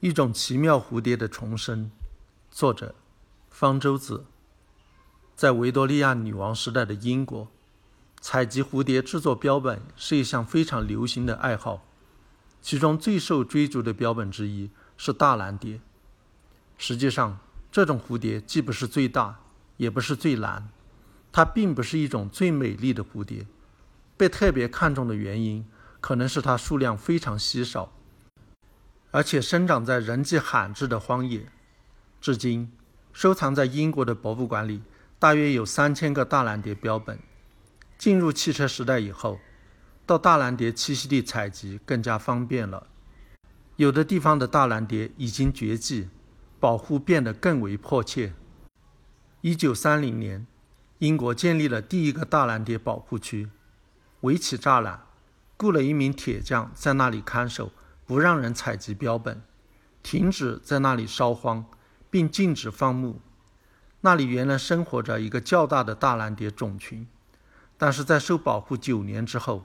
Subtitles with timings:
[0.00, 1.90] 一种奇妙蝴蝶的重生。
[2.50, 2.94] 作者：
[3.50, 4.24] 方舟子。
[5.36, 7.48] 在维多利亚女王时代的英国，
[8.18, 11.84] 采集蝴蝶制作标本是一项非常流行的爱好。
[12.62, 15.82] 其中最受追逐的标本之一是大蓝蝶。
[16.78, 17.38] 实际上，
[17.70, 19.40] 这种蝴蝶既不是最大，
[19.76, 20.70] 也不是最蓝，
[21.30, 23.46] 它并不是一种最美丽的蝴蝶。
[24.16, 25.66] 被特别看重的原因，
[26.00, 27.92] 可能是它数量非常稀少，
[29.10, 31.46] 而且生长在人迹罕至的荒野。
[32.20, 32.70] 至今，
[33.12, 34.82] 收藏在英国的博物馆里
[35.18, 37.18] 大约有三千个大蓝蝶标本。
[37.98, 39.40] 进入汽车时代以后，
[40.06, 42.86] 到大蓝蝶栖息地采集更加方便了。
[43.76, 46.08] 有的地方的大蓝蝶已经绝迹，
[46.58, 48.32] 保护变得更为迫切。
[49.40, 50.46] 一九三零年，
[50.98, 53.48] 英国建立了第一个大蓝蝶保护区。
[54.20, 55.06] 围起栅栏，
[55.56, 57.72] 雇了一名铁匠在那里看守，
[58.10, 59.40] 不让人采集标本，
[60.02, 61.64] 停止在那里烧荒，
[62.10, 63.20] 并禁止放牧。
[64.00, 67.06] 那里原来生活着一个较大的大蓝蝶种群，
[67.78, 69.64] 但是在受保护九年之后，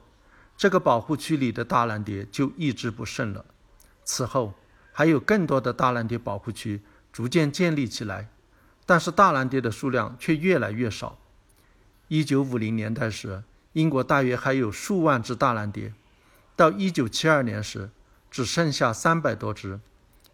[0.56, 3.44] 这个保护区里的大蓝蝶就一蹶不剩了。
[4.04, 4.54] 此后，
[4.92, 8.28] 还有更多的大蓝蝶保护区逐渐建立起来，
[8.86, 11.18] 但是大蓝蝶的数量却越来越少。
[12.06, 15.92] 一九五零年代时，英国大约还有数万只大蓝蝶，
[16.54, 17.90] 到一九七二年时，
[18.30, 19.80] 只剩下300多只。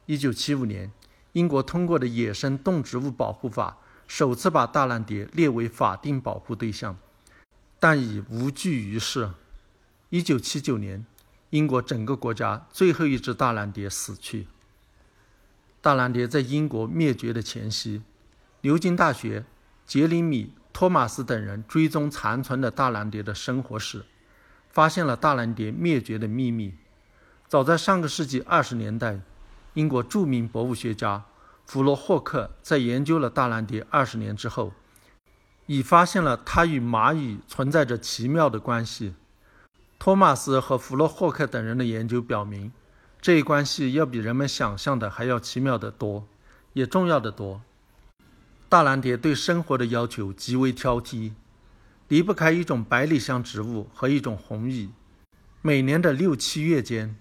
[0.07, 0.93] 1975年，
[1.33, 6.97] 英国通过的《野生动植物保护法》首次把大蓝蝶列为法定保护对象，
[7.79, 9.31] 但已无济于事。
[10.11, 11.07] 1979年，
[11.51, 14.49] 英国整个国家最后一只大蓝蝶死去。
[15.81, 18.03] 大蓝蝶在英国灭绝的前夕，
[18.61, 19.45] 牛津大学
[19.87, 20.55] 杰里米。
[20.75, 24.07] 托马斯等人追踪残存的大蓝蝶的生活史，
[24.71, 26.73] 发现了大蓝蝶灭绝的秘密。
[27.53, 29.21] 早在上个世纪二十年代，
[29.75, 31.23] 英国著名博物学家
[31.67, 34.73] 弗洛霍克在研究了大蓝蝶二十年之后，
[35.67, 39.15] 已发现了它与蚂蚁存在着奇妙的关系。
[39.99, 42.73] 托马斯和弗洛霍克等人的研究表明，
[43.21, 46.27] 这一关系要比人们想象的还要奇妙得多，
[46.73, 47.61] 也重要得多。
[48.71, 51.33] 大蓝蝶对生活的要求极为挑剔，
[52.09, 54.89] 离不开一种百里香植物和一种红蚁。
[55.61, 57.15] 每年的六七月间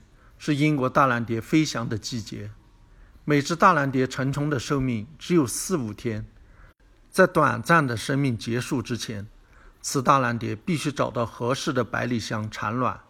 [0.43, 2.49] 是英国大蓝蝶飞翔的季节。
[3.25, 6.25] 每只大蓝蝶成虫的寿命只有四五天，
[7.11, 9.27] 在短暂的生命结束之前，
[9.83, 13.01] 此大蓝蝶必须找到合适的百里香产卵。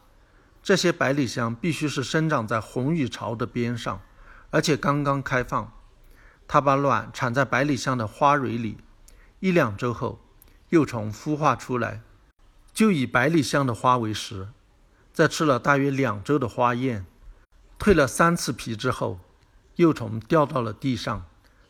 [0.62, 4.02] 这些百里香必须是生长在红蚁巢的边上，
[4.50, 5.72] 而且刚刚开放。
[6.50, 8.76] 它把卵产在百里香的花蕊里，
[9.40, 10.20] 一两周后，
[10.68, 12.02] 幼虫孵化出来，
[12.74, 14.50] 就以百里香的花为食。
[15.14, 17.06] 在吃了大约两周的花宴，
[17.82, 19.20] 蜕了三次皮之后，
[19.78, 21.26] 幼虫掉到了地上，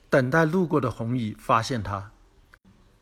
[0.10, 2.12] 等待路过的红蚁发现它。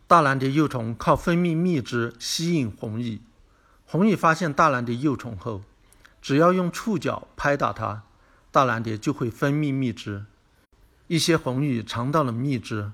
[0.05, 3.23] 大蓝蝶幼虫靠分泌蜜汁吸引红蚁，
[3.87, 5.63] 红蚁发现大蓝蝶幼虫后，
[6.21, 8.03] 只要用触角拍打它，
[8.51, 10.25] 大蓝蝶就会分泌蜜汁。
[11.07, 12.91] 一些红蚁尝到了蜜汁，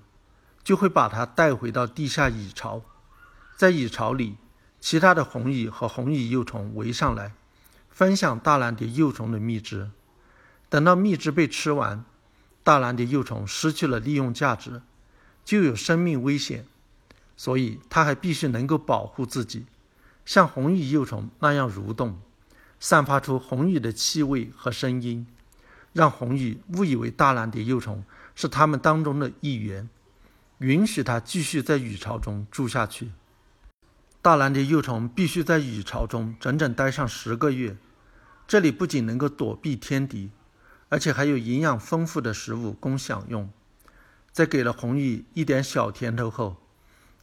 [0.63, 2.81] 就会把它带回到地下蚁巢，
[3.57, 4.37] 在蚁巢里，
[4.79, 7.33] 其他的红蚁和红蚁幼虫围上来，
[7.89, 9.91] 分享大蓝蝶幼虫的蜜汁。
[10.69, 12.03] 等到蜜汁被吃完，
[12.63, 14.81] 大蓝蝶幼虫失去了利用价值，
[15.43, 16.65] 就有生命危险，
[17.37, 19.65] 所以它还必须能够保护自己，
[20.25, 22.19] 像红蚁幼虫那样蠕动，
[22.79, 25.27] 散发出红蚁的气味和声音。
[25.93, 28.03] 让红蚁误以为大蓝蝶幼虫
[28.35, 29.87] 是它们当中的一员，
[30.57, 33.11] 允许它继续在蚁巢中住下去。
[34.21, 37.77] 大蓝蝶幼虫必须在蚁巢中整整待上十个月，
[38.45, 40.31] 这里不仅能够躲避天敌，
[40.95, 43.50] 而且还有营养丰富的食物供享用。
[44.31, 46.56] 在给了红蚁一点小甜头后，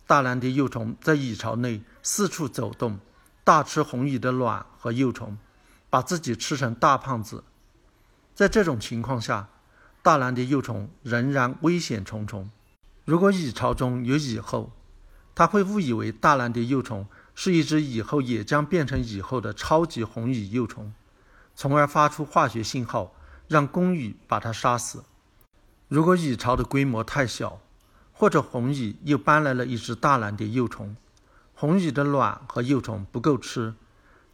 [0.06, 3.00] 大蓝蝶幼虫在蚁巢内四处走动，
[3.44, 5.38] 大吃红蚁的卵和幼虫，
[5.88, 7.44] 把自己吃成大胖子。
[8.34, 9.49] 在这种情况下，
[10.03, 12.51] 大蓝蝶幼虫仍然危险重重。
[13.07, 14.71] 如果蚁巢中有蚁后，
[15.34, 20.92] 它会误以为大蓝蝶幼虫是一只以后也将变成蚁后的超级红蚁幼虫，
[21.57, 23.15] 从而发出化学信号，
[23.48, 25.04] 让公蚁把它杀死。
[25.89, 27.60] 如果蚁巢的规模太小，
[28.12, 30.97] 或者红蚁又搬来了一只大蓝蝶幼虫，
[31.54, 33.74] 红蚁的卵和幼虫不够吃，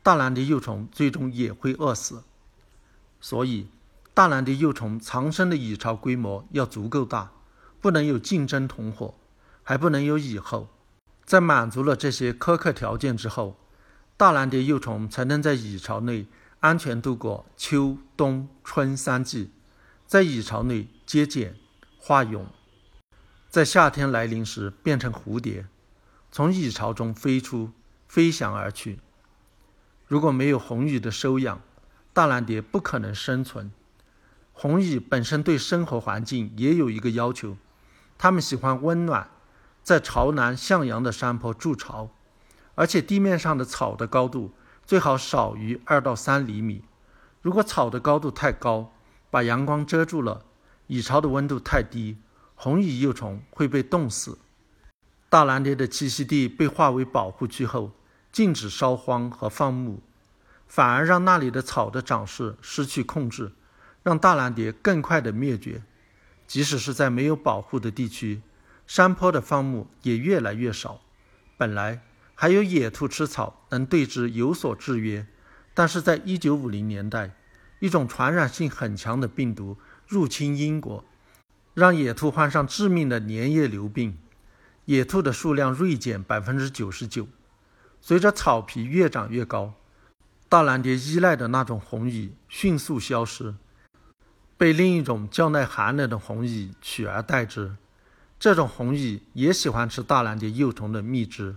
[0.03, 2.23] 大蓝蝶幼虫最终也会饿死。
[3.21, 3.69] 所以。
[4.15, 7.31] 大蓝蝶幼虫藏身的蚁巢规模要足够大，
[7.81, 9.15] 不能有竞争同伙，
[9.63, 10.67] 还不能有蚁后。
[11.25, 13.57] 在满足了这些苛刻条件之后，
[14.17, 16.27] 大蓝蝶幼虫才能在蚁巢内
[16.61, 19.53] 安全度过秋冬春三季，
[20.07, 21.55] 在蚁巢内结茧、
[21.97, 22.47] 化蛹，
[23.49, 25.67] 在夏天来临时变成蝴蝶，
[26.33, 27.71] 从蚁巢中飞出，
[28.09, 28.99] 飞翔而去。
[30.09, 31.61] 如果没有红蚁的收养，
[32.13, 33.71] 大蓝蝶不可能生存。
[34.53, 37.57] 红蚁本身对生活环境也有一个要求，
[38.19, 39.31] 它们喜欢温暖，
[39.85, 42.11] 在朝南向阳的山坡筑巢，
[42.75, 44.53] 而且地面上的草的高度
[44.89, 46.83] 最好少于二到三厘米。
[47.43, 48.91] 如果草的高度太高，
[49.31, 50.47] 把阳光遮住了，
[50.87, 52.17] 蚁巢的温度太低，
[52.55, 54.39] 红蚁幼虫会被冻死。
[55.29, 57.93] 大蓝蝶的栖息地被划为保护区后，
[58.33, 60.01] 禁止烧荒和放牧，
[60.67, 63.53] 反而让那里的草的长势失去控制，
[64.03, 65.83] 让大蓝蝶更快的灭绝。
[66.47, 68.41] 即使是在没有保护的地区，
[68.87, 71.03] 山坡的放牧也越来越少。
[71.59, 72.01] 本来
[72.41, 75.27] 还有野兔吃草能对之有所制约，
[75.75, 77.35] 但是在一九五零年代。
[77.81, 79.77] 一种传染性很强的病毒
[80.07, 81.05] 入侵英国，
[81.75, 84.17] 让野兔患上致命的粘液瘤病，
[84.85, 87.27] 野兔的数量锐减百分之九十九。
[88.01, 89.75] 随着草皮越长越高，
[90.49, 93.57] 大蓝蝶依赖的那种红蚁迅速消失，
[94.57, 97.75] 被另一种较耐寒冷的红蚁取而代之。
[98.39, 101.57] 这种红蚁也喜欢吃大蓝蝶幼虫的蜜汁，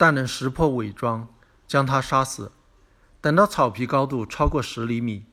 [0.00, 1.28] 但能识破伪装，
[1.68, 2.52] 将它杀死。
[3.20, 5.26] 等到草皮高度超过十厘米，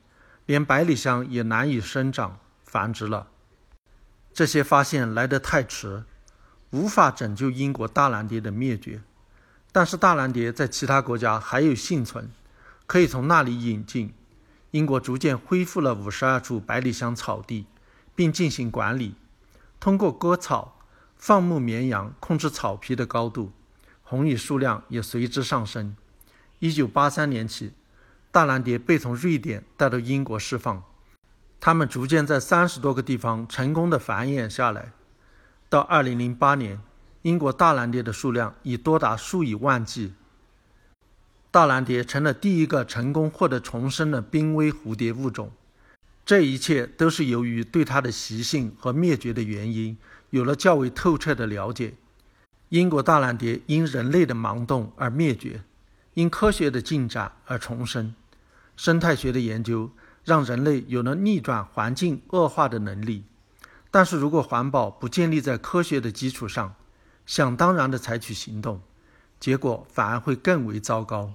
[0.44, 3.28] 连百里香也难以生长繁殖了。
[4.34, 6.04] 这些发现来得太迟，
[6.68, 9.00] 无法拯救英国大蓝蝶的灭绝。
[9.72, 12.30] 但是大蓝蝶在其他国家还有幸存，
[12.86, 14.12] 可以从那里引进。
[14.72, 17.64] 英国逐渐恢复了五十二处百里香草地，
[18.14, 19.14] 并进行管理，
[19.80, 20.76] 通过割草、
[21.16, 23.50] 放牧绵羊控制草皮的高度，
[24.10, 25.94] 红蚁数量也随之上升。
[26.60, 27.72] 一九八三年起，
[28.30, 30.82] 大蓝蝶被从瑞典带到英国释放，
[31.60, 34.92] 它们逐渐在三十多个地方成功的繁衍下来。
[35.68, 36.80] 到二零零八年，
[37.20, 40.14] 英国大蓝蝶的数量已多达数以万计。
[41.50, 45.52] 大蓝蝶成了第一个成功获得重生的濒危蝴蝶物种。
[46.24, 49.98] 这一切都是由于对它的习性和灭绝的原因
[50.30, 51.92] 有了较为透彻的了解。
[52.70, 55.62] 英国大蓝蝶因人类的盲动而灭绝。
[56.14, 58.14] 因科学的进展而重生，
[58.76, 59.90] 生态学的研究
[60.24, 63.24] 让人类有了逆转环境恶化的能力。
[63.90, 66.74] 但是如果环保不建立在科学的基础上，
[67.24, 68.82] 想当然的采取行动，
[69.38, 71.32] 结果反而会更为糟糕。